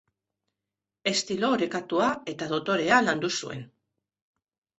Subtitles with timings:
[1.11, 3.63] Estilo orekatua eta dotorea landu zuen.